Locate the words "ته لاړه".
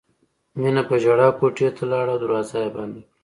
1.77-2.11